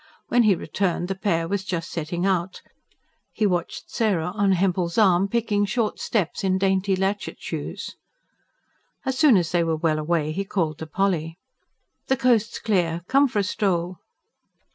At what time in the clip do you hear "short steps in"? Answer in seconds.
5.63-6.57